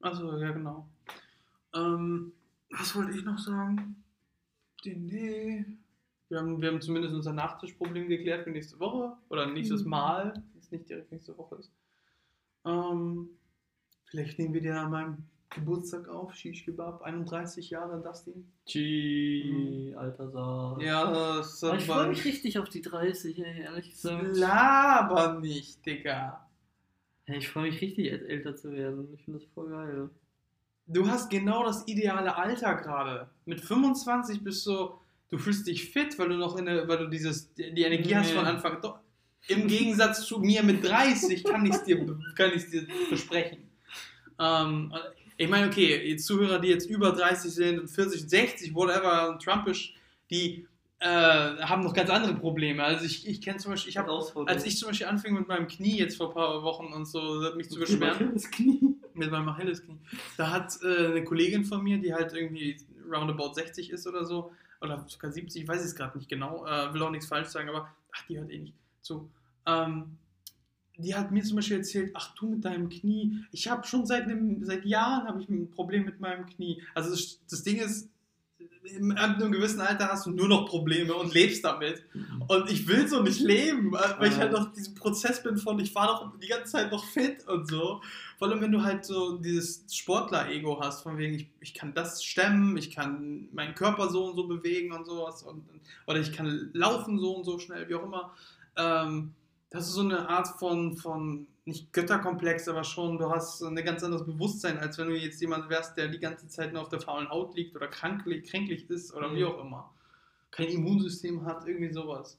[0.00, 0.86] Also, ja, genau.
[1.74, 2.32] Ähm,
[2.70, 4.04] was wollte ich noch sagen?
[4.84, 5.64] Nee.
[6.28, 9.16] Wir haben, wir haben zumindest unser Nachtischproblem geklärt für nächste Woche.
[9.30, 9.90] Oder nächstes Mhm.
[9.90, 11.72] Mal, wenn es nicht direkt nächste Woche ist.
[12.66, 13.30] Ähm,
[14.06, 16.34] vielleicht nehmen wir dir an meinem Geburtstag auf.
[16.34, 18.46] Shish Kebab, 31 Jahre, Dustin.
[18.66, 20.80] G, alter Saar.
[20.80, 24.36] Ja, das Aber ich freue mich richtig auf die 30, ey, ehrlich gesagt.
[24.36, 26.46] Laber nicht, Digga.
[27.26, 29.08] Hey, ich freue mich richtig, äl- älter zu werden.
[29.14, 30.10] Ich finde das voll geil.
[30.86, 33.28] Du hast genau das ideale Alter gerade.
[33.46, 34.90] Mit 25 bist du,
[35.30, 38.28] du fühlst dich fit, weil du noch in der, weil du dieses, die Energie hast
[38.30, 38.36] Nee.
[38.36, 38.82] von Anfang.
[38.82, 38.98] Doch,
[39.48, 43.58] Im Gegensatz zu mir mit 30 kann ich es dir, kann ich's dir versprechen.
[44.38, 44.92] Ähm,
[45.36, 49.94] ich meine, okay, die Zuhörer, die jetzt über 30 sind und 40, 60, whatever, Trumpisch,
[50.30, 50.66] die
[51.00, 52.82] äh, haben noch ganz andere Probleme.
[52.82, 54.10] Also ich, ich kenne zum Beispiel, ich habe,
[54.46, 57.52] als ich zum Beispiel anfing mit meinem Knie jetzt vor ein paar Wochen und so,
[57.56, 58.40] mich zu beschweren,
[59.14, 59.98] mit meinem Achillesknie.
[60.36, 62.76] Da hat äh, eine Kollegin von mir, die halt irgendwie
[63.10, 66.92] roundabout 60 ist oder so, oder sogar 70, ich weiß es gerade nicht genau, äh,
[66.94, 69.30] will auch nichts falsch sagen, aber ach, die hört eh nicht zu.
[69.66, 70.18] Ähm,
[70.96, 74.24] die hat mir zum Beispiel erzählt, ach du mit deinem Knie, ich habe schon seit,
[74.24, 76.82] einem, seit Jahren habe ich ein Problem mit meinem Knie.
[76.94, 78.08] Also das, das Ding ist,
[78.84, 82.02] in einem gewissen Alter hast du nur noch Probleme und lebst damit.
[82.48, 85.94] Und ich will so nicht leben, weil ich halt noch diesen Prozess bin von, ich
[85.94, 88.02] war doch die ganze Zeit noch fit und so.
[88.38, 92.22] Vor allem, wenn du halt so dieses Sportler-Ego hast, von wegen, ich, ich kann das
[92.22, 95.42] stemmen, ich kann meinen Körper so und so bewegen und sowas.
[95.42, 95.64] Und,
[96.06, 98.34] oder ich kann laufen so und so schnell, wie auch immer.
[98.76, 99.32] Ähm,
[99.70, 104.04] das ist so eine Art von, von, nicht Götterkomplex, aber schon, du hast ein ganz
[104.04, 107.00] anderes Bewusstsein, als wenn du jetzt jemand wärst, der die ganze Zeit nur auf der
[107.00, 109.36] faulen Haut liegt oder kranklich, kränklich ist oder Mhm.
[109.36, 109.90] wie auch immer.
[110.50, 112.38] Kein Immunsystem hat, irgendwie sowas.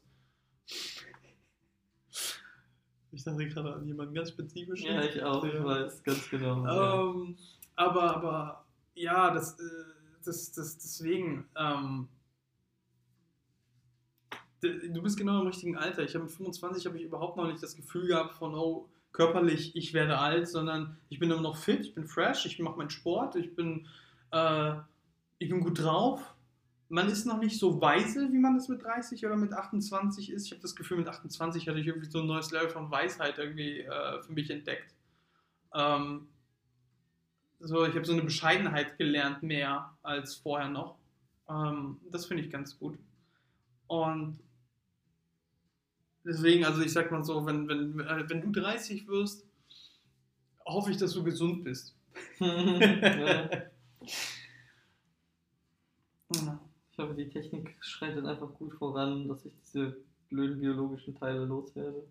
[3.12, 4.88] Ich dachte gerade an jemanden ganz spezifischen.
[4.94, 5.64] Ja, ich auch, ich Ja.
[5.66, 6.66] weiß ganz genau.
[6.66, 7.02] ja.
[7.02, 7.38] Ähm,
[7.76, 9.64] aber, aber ja, das, äh,
[10.24, 11.48] das, das deswegen.
[11.58, 12.08] Ähm,
[14.62, 16.04] du bist genau im richtigen Alter.
[16.04, 19.76] Ich habe mit 25 habe ich überhaupt noch nicht das Gefühl gehabt von oh körperlich
[19.76, 22.90] ich werde alt, sondern ich bin immer noch fit, ich bin fresh, ich mache meinen
[22.90, 23.88] Sport, ich bin
[24.32, 24.74] äh,
[25.40, 26.22] ich bin gut drauf.
[26.88, 30.46] Man ist noch nicht so weise, wie man das mit 30 oder mit 28 ist.
[30.46, 33.38] Ich habe das Gefühl, mit 28 hatte ich irgendwie so ein neues Level von Weisheit
[33.38, 34.94] irgendwie äh, für mich entdeckt.
[35.74, 36.28] Ähm,
[37.60, 40.98] so, ich habe so eine Bescheidenheit gelernt mehr als vorher noch.
[41.50, 42.98] Ähm, das finde ich ganz gut.
[43.88, 44.40] Und
[46.26, 49.46] deswegen, also ich sag mal so, wenn, wenn, äh, wenn du 30 wirst,
[50.66, 51.96] hoffe ich, dass du gesund bist.
[52.40, 53.62] ja.
[56.92, 59.98] Ich hoffe, die Technik schreitet einfach gut voran, dass ich diese
[60.30, 62.08] blöden biologischen Teile loswerde.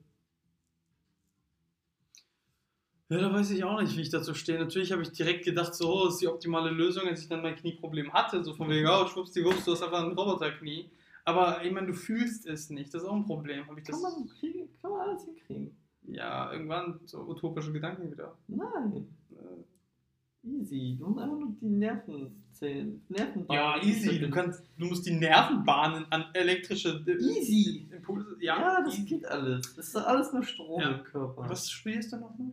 [3.10, 4.58] Ja, da weiß ich auch nicht, wie ich dazu stehe.
[4.58, 7.42] Natürlich habe ich direkt gedacht, so, oh, das ist die optimale Lösung, als ich dann
[7.42, 8.42] mein Knieproblem hatte.
[8.42, 10.90] So von wegen, oh, schwuppsdiwupps, du hast einfach ein Roboterknie.
[11.24, 12.92] Aber ich meine, du fühlst es nicht.
[12.92, 13.66] Das ist auch ein Problem.
[13.66, 14.00] Habe ich das?
[14.02, 15.76] Kann man, kriegen, kann man alles hinkriegen.
[16.06, 18.36] Ja, irgendwann so utopische Gedanken wieder.
[18.46, 20.96] Nein, Äh, easy.
[20.98, 23.48] Du musst einfach nur die Nervenzellen, Nervenbahnen.
[23.62, 24.18] Ja, easy.
[24.20, 27.88] Du, kannst, du musst die Nervenbahnen an elektrische äh, Easy.
[27.90, 28.36] Impulse.
[28.40, 29.04] Ja, Ja, das easy.
[29.06, 29.74] geht alles.
[29.76, 30.90] Das ist alles nur Strom Ja.
[30.98, 31.48] im Körper.
[31.48, 32.36] Was studierst du noch?
[32.36, 32.52] mal?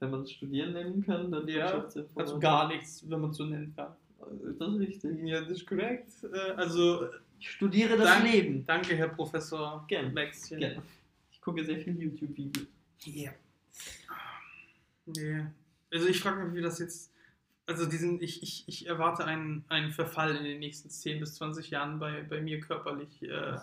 [0.00, 2.18] Wenn man es studieren nennen kann, dann Ja, Wirtschaftsinformatik.
[2.18, 3.96] Also gar nichts, wenn man es so nennen kann.
[4.58, 5.22] Das ist richtig.
[5.24, 6.08] Ja, das ist korrekt.
[6.24, 7.08] Äh, Also,
[7.38, 8.64] Ich studiere das Dank- Leben.
[8.66, 10.12] danke, Herr Professor Gern.
[10.14, 10.58] Maxchen.
[10.58, 10.82] Gerne.
[11.32, 12.66] Ich gucke sehr viel YouTube-Videos.
[13.04, 13.32] Ja.
[15.06, 15.44] Nee.
[15.92, 17.10] Also ich frage mich, wie das jetzt.
[17.66, 21.70] Also diesen, ich, ich, ich erwarte einen, einen Verfall in den nächsten 10 bis 20
[21.70, 23.58] Jahren bei, bei mir körperlich äh,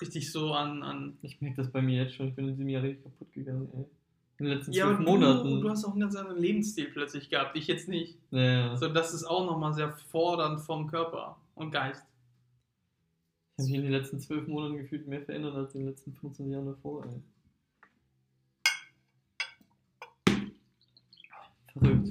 [0.00, 0.82] richtig so an.
[0.82, 2.28] an Ich merke das bei mir jetzt schon.
[2.28, 3.84] Ich bin in diesem Jahr richtig kaputt gegangen, ey.
[4.38, 5.50] In den letzten ja, zwölf Monaten.
[5.50, 8.18] Du, du hast auch einen ganz anderen Lebensstil plötzlich gehabt, ich jetzt nicht.
[8.30, 8.70] ja.
[8.70, 12.04] Also das ist auch nochmal sehr fordernd vom Körper und Geist.
[13.56, 16.12] Ich habe mich in den letzten zwölf Monaten gefühlt mehr verändert als in den letzten
[16.12, 17.20] 15 Jahren davor, ey.
[21.72, 22.08] Verrückt.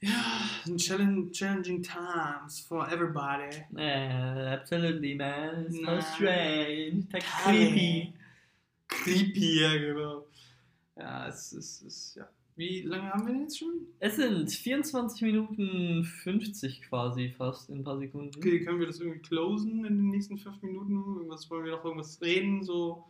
[0.00, 3.64] Ja, challenge, challenging times for everybody.
[3.74, 5.66] Uh, absolutely, man.
[5.66, 7.08] It's so strange.
[7.12, 8.12] Like Creepy.
[9.02, 10.26] Creepy, ja, genau.
[10.96, 12.28] Ja, es ist, ja.
[12.56, 13.88] Wie lange haben wir denn jetzt schon?
[13.98, 18.36] Es sind 24 Minuten 50 quasi fast in ein paar Sekunden.
[18.36, 20.92] Okay, können wir das irgendwie closen in den nächsten fünf Minuten?
[21.16, 23.04] Irgendwas wollen wir noch irgendwas reden, so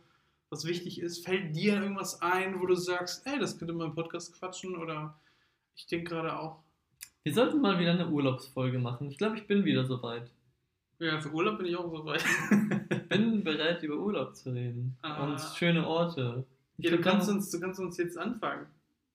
[0.49, 1.23] was wichtig ist?
[1.23, 4.75] Fällt dir irgendwas ein, wo du sagst, ey, das könnte man im Podcast quatschen?
[4.75, 5.19] Oder
[5.75, 6.63] ich denke gerade auch.
[7.23, 9.09] Wir sollten mal wieder eine Urlaubsfolge machen.
[9.11, 10.31] Ich glaube, ich bin wieder soweit.
[10.99, 12.23] Ja, für Urlaub bin ich auch soweit.
[12.89, 14.95] Ich bin bereit, über Urlaub zu reden.
[15.01, 15.25] Ah.
[15.25, 16.45] Und schöne Orte.
[16.77, 18.67] Ich ja, du, kannst uns, du kannst uns jetzt anfangen.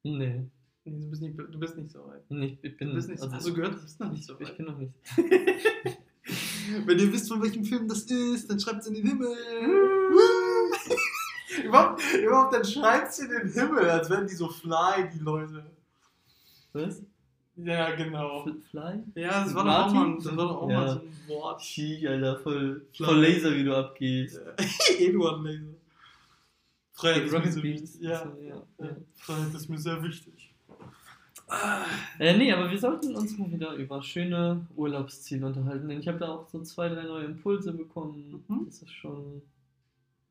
[0.03, 0.45] Nee,
[0.85, 2.29] Nee, du bist nicht, du bist nicht so weit.
[2.31, 2.89] nicht, ich bin.
[2.89, 4.57] Du bist nicht, also- hast du gehört, du bist noch nicht so Ich weit.
[4.57, 4.95] bin noch nicht.
[6.87, 9.29] Wenn ihr wisst, von welchem Film das ist, dann schreibt es in den Himmel.
[11.65, 15.67] überhaupt, überhaupt, dann schreibt es in den Himmel, als wären die so fly, die Leute.
[16.73, 17.03] Was?
[17.65, 18.47] Ja, genau.
[18.47, 19.03] F- Fly?
[19.15, 20.25] Ja, das war doch auch mal, Martin?
[20.25, 20.81] das war doch auch Ja.
[20.81, 21.63] mal so ein Wort.
[21.63, 23.07] Schick, Alter, voll, Fly.
[23.07, 24.41] voll Laser, wie du abgehst.
[24.99, 25.65] Eduard Laser.
[26.93, 27.63] Freiheit ist mir Beans.
[27.63, 28.01] wichtig.
[28.01, 28.33] Ja.
[28.41, 28.97] Ja, ja.
[29.17, 30.53] Freiheit ist mir sehr wichtig.
[32.21, 36.19] Äh, nee, aber wir sollten uns mal wieder über schöne Urlaubsziele unterhalten, denn ich habe
[36.19, 38.45] da auch so zwei, drei neue Impulse bekommen.
[38.47, 38.67] Mhm.
[38.67, 39.43] Das ist schon.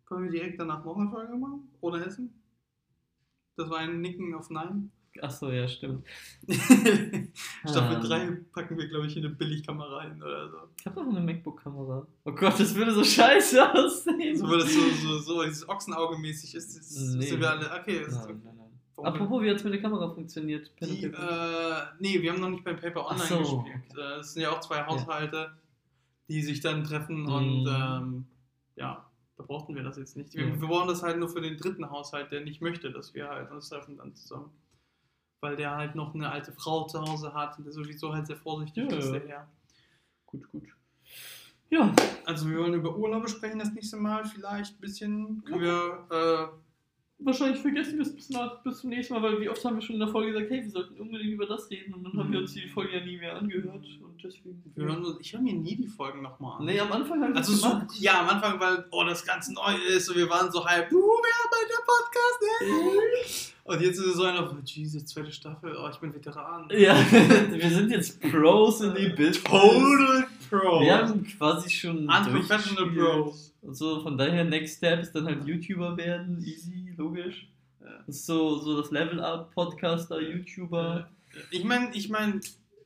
[0.05, 1.67] Können wir direkt danach noch eine Folge machen?
[1.81, 2.33] Ohne Essen?
[3.57, 4.91] Das war ein Nicken auf Nein.
[5.22, 6.06] Achso, ja, stimmt.
[7.67, 8.02] Staffel Ähm.
[8.04, 10.58] 3 packen wir, glaube ich, in eine Billigkamera hin oder so.
[10.80, 12.08] Ich habe noch eine MacBook-Kamera.
[12.26, 14.38] Oh Gott, das würde so scheiße aussehen.
[14.38, 17.26] So, weil das so, so, so dieses Ochsenauge-mäßig ist, das Nee.
[17.26, 17.69] sind wir alle.
[17.82, 18.56] Okay, das ist Nein, nein,
[19.06, 20.76] Apropos, wie hat es mit der Kamera funktioniert?
[20.76, 21.12] Pen Die, äh,
[22.00, 23.98] nee, wir haben noch nicht beim Paper Online so, gespielt.
[23.98, 25.52] Äh, Es sind ja auch zwei Haushalte,
[26.28, 27.32] die sich dann treffen Mhm.
[27.32, 28.26] und ähm,
[28.76, 29.06] ja,
[29.38, 30.34] da brauchten wir das jetzt nicht.
[30.34, 30.62] Wir, Ja.
[30.62, 33.50] wir brauchen das halt nur für den dritten Haushalt, der nicht möchte, dass wir halt
[33.52, 34.52] uns treffen dann zusammen.
[35.41, 38.36] Weil der halt noch eine alte Frau zu Hause hat und der sowieso halt sehr
[38.38, 39.19] vorsichtig Ja, ist, ja.
[39.19, 39.47] der Herr.
[40.25, 40.63] Gut, gut.
[41.69, 41.93] Ja,
[42.25, 45.43] Also wir wollen über Urlaube sprechen das nächste Mal vielleicht ein bisschen.
[45.45, 46.52] Können wir,
[47.19, 49.82] wahrscheinlich vergessen wir es bis, nach, bis zum nächsten Mal, weil wie oft haben wir
[49.82, 52.32] schon in der Folge gesagt, hey, wir sollten unbedingt über das reden und dann haben
[52.32, 54.63] wir uns die Folge ja nie mehr angehört und deswegen.
[54.75, 56.65] äh, wir hören uns, ich höre mir nie die Folgen nochmal an.
[56.65, 59.75] Nee, am Anfang haben wir Also so, ja, am Anfang, weil oh, das ganz neu
[59.95, 63.55] ist und wir waren so hyped, uh, wir haben bald der Podcast, ey.
[63.69, 66.67] Und jetzt ist es so einer, oh, Jesus, zweite Staffel, oh, ich bin Veteran.
[66.71, 69.43] Ja, wir sind jetzt Pros in die Bild.
[69.45, 70.81] Total Pro.
[70.81, 72.89] Wir haben quasi schon Unprofessional.
[72.89, 73.53] Bros.
[73.62, 77.47] Und so, von daher, Next Step ist dann halt YouTuber werden, easy, logisch.
[77.81, 77.88] Ja.
[78.07, 81.09] Das ist so, so das Level-Up, Podcaster, YouTuber.
[81.51, 82.39] Ich meine, ich meine,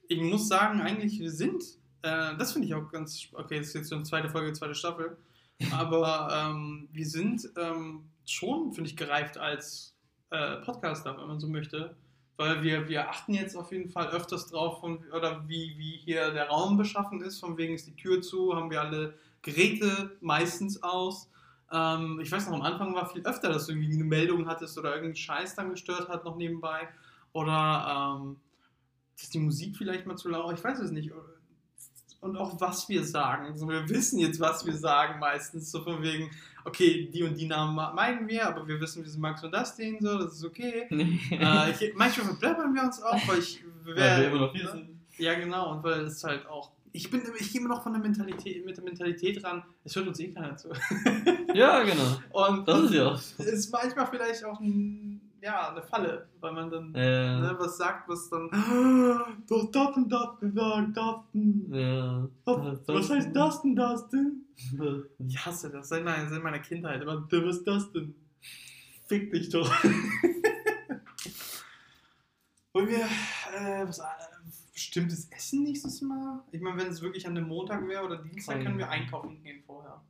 [0.08, 1.63] ich muss sagen, eigentlich, wir sind,
[2.02, 5.17] äh, das finde ich auch ganz, okay, das ist jetzt eine zweite Folge, zweite Staffel,
[5.71, 9.95] aber ähm, wir sind ähm, schon, finde ich, gereift als
[10.32, 11.95] äh, Podcaster, wenn man so möchte.
[12.36, 16.32] Weil wir, wir achten jetzt auf jeden Fall öfters drauf, von, oder wie, wie hier
[16.32, 17.39] der Raum beschaffen ist.
[17.39, 21.30] Von wegen ist die Tür zu, haben wir alle Geräte meistens aus.
[21.72, 24.78] Ähm, ich weiß noch, am Anfang war viel öfter, dass du irgendwie eine Meldung hattest
[24.78, 26.88] oder irgendein Scheiß dann gestört hat noch nebenbei.
[27.34, 28.38] Oder ähm,
[29.19, 31.12] dass die Musik vielleicht mal zu laut, ich weiß es nicht.
[32.24, 33.56] Und auch was wir sagen.
[33.56, 35.70] So, wir wissen jetzt, was wir sagen meistens.
[35.70, 36.32] So von wegen,
[36.64, 39.98] okay, die und die Namen meinen wir, aber wir wissen, wir sind Max und Dustin,
[40.00, 40.88] so, das ist okay.
[40.90, 43.64] äh, ich, manchmal verbleibern wir uns auch, weil ich.
[43.84, 44.90] Weil wir immer noch hier sind.
[45.18, 46.72] Ja, genau, und weil es halt auch.
[46.94, 50.08] Ich bin, ich gehe immer noch von der Mentalität, mit der Mentalität ran, es hört
[50.08, 50.70] uns eh keiner zu.
[51.54, 52.20] Ja, genau.
[52.32, 53.20] Und Das ist ja auch.
[53.40, 55.12] ist manchmal vielleicht auch ein,
[55.43, 58.49] ja, eine Falle, weil man dann Äh, ne, was sagt, was dann.
[58.51, 61.67] "Ah, hast das und das gesagt, Dustin.
[61.73, 62.27] ja.
[62.45, 64.45] Was, Das- was heißt das denn, Dustin?
[64.77, 67.01] das- Ich hasse das, seit meiner, seit meiner Kindheit.
[67.01, 68.15] Aber du, was ist das denn?
[69.08, 69.69] Fick dich doch.
[72.73, 74.03] Wollen wir äh, was, äh,
[74.73, 76.41] bestimmtes Essen nächstes Mal?
[76.51, 79.62] Ich meine, wenn es wirklich an einem Montag wäre oder Dienstag, können wir einkaufen gehen
[79.65, 80.01] vorher.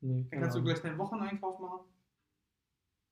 [0.00, 1.80] Nee, Dann kannst du gleich deinen Wocheneinkauf machen.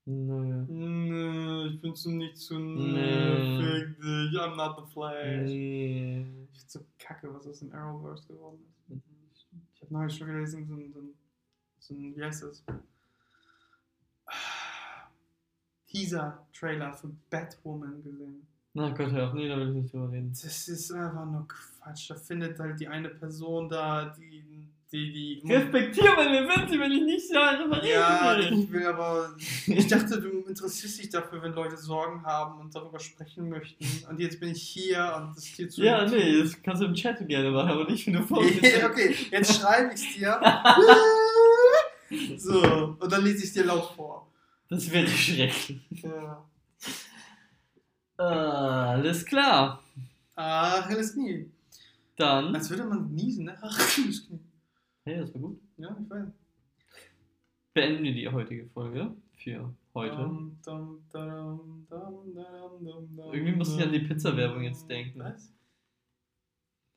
[0.08, 0.64] Nö.
[0.68, 3.58] Nö, ich find's nicht zu Nee.
[3.58, 5.48] Fick dich, I'm not the Flash.
[5.50, 6.20] Nee.
[6.52, 9.46] Ich find's so kacke, was aus dem Arrowverse geworden ist.
[9.74, 11.14] Ich habe neulich schon diesen, so, ein- so, ein-
[11.80, 12.64] so ein, wie heißt das?
[15.88, 18.46] Teaser-Trailer für Batwoman gesehen.
[18.74, 20.30] Na Gott, hör auf, nee, da will ich nicht drüber reden.
[20.30, 22.10] Das ist einfach nur Quatsch.
[22.10, 25.52] Da findet halt die eine Person da, die, die, die.
[25.52, 28.60] Respektiere meine Wünsche, wenn ich nicht darüber reden ja, will.
[28.60, 29.34] ich will aber.
[29.66, 33.84] Ich dachte, du interessierst dich dafür, wenn Leute Sorgen haben und darüber sprechen möchten.
[34.08, 35.82] Und jetzt bin ich hier und das ist dir zu.
[35.82, 38.84] Ja, nee, das kannst du im Chat gerne machen, aber nicht, wenn du vorgehst.
[38.84, 40.40] okay, jetzt schreibe ich es dir.
[42.38, 44.28] so, und dann lese ich es dir laut vor.
[44.68, 45.80] Das wäre schrecklich.
[45.90, 46.44] Ja.
[48.18, 49.82] Ah, alles klar.
[50.36, 51.50] Ach, helles Knie.
[52.16, 52.54] Dann.
[52.54, 53.58] Als würde man niesen, ne?
[53.60, 54.40] Ach, helles Knie.
[55.06, 55.60] Hey, das war gut.
[55.76, 56.26] Ja, ich weiß.
[57.74, 60.16] Beenden wir die heutige Folge für heute.
[60.16, 61.86] Dum, dum, dum,
[63.32, 65.20] Irgendwie muss ich an die Pizza-Werbung jetzt denken.
[65.20, 65.52] Was?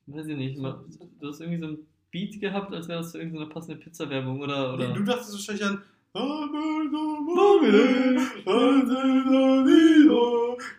[0.08, 0.58] Weiß ich nicht.
[0.58, 0.84] mal-
[1.19, 1.78] Du hast irgendwie so ein
[2.12, 4.74] Beat gehabt, als wäre das so irgendeine passende Pizza-Werbung oder.
[4.74, 5.84] oder Nee, du dachtest wahrscheinlich an.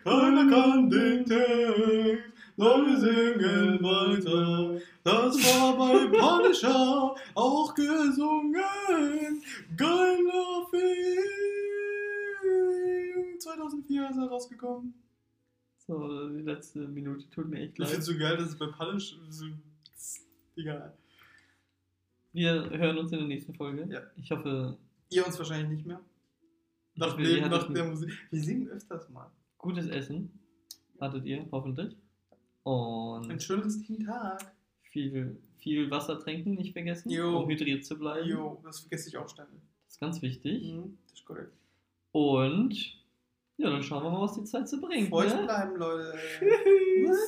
[0.03, 1.10] Keiner kann den
[14.61, 14.93] rausgekommen.
[15.77, 18.03] So, die letzte Minute tut mir echt Ich finde leid.
[18.03, 19.45] so geil, dass es bei Punisher so.
[20.55, 20.93] Egal.
[22.33, 23.87] Wir hören uns in der nächsten Folge.
[23.91, 24.01] Ja.
[24.15, 24.77] Ich hoffe,
[25.09, 25.99] Ihr uns wahrscheinlich nicht mehr.
[26.95, 28.11] Nach, hoffe, dem, nach der Musik.
[28.29, 29.29] Wir singen öfters mal.
[29.57, 30.31] gutes Essen
[30.99, 31.95] hattet ihr, hoffentlich.
[32.63, 34.53] Einen Und schönen restlichen Tag.
[34.83, 37.39] viel, viel Wasser trinken, nicht vergessen, Jo.
[37.39, 38.29] um hydriert zu bleiben.
[38.29, 39.59] Jo, das vergesse ich auch ständig.
[39.85, 40.71] Das ist ganz wichtig.
[40.73, 41.53] Mhm, das ist korrekt.
[42.11, 43.00] Und
[43.61, 45.09] ja, dann schauen wir mal, was die Zeit so bringt.
[45.09, 45.43] Feucht Ne?
[45.43, 46.13] bleiben, Leute.
[46.39, 47.19] Tschüss.